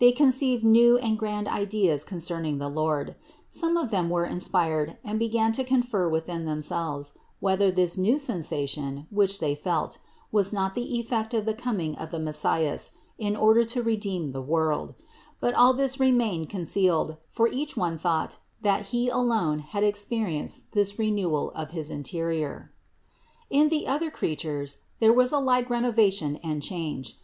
[0.00, 3.14] They conceived new and grand ideas concerning the Lord;
[3.50, 9.06] some of them were inspired and began to confer within themselves, whether this new sensation,
[9.10, 9.98] which they felt,
[10.32, 14.42] was not the effect of the coming of the Messias in order to redeem the
[14.42, 14.96] world;
[15.38, 20.98] but all this remained concealed, for each one thought, that he alone had experienced this
[20.98, 22.72] renewal of his interior.
[23.50, 23.60] 130.
[23.60, 27.16] In the other creatures there was a like renovation and change.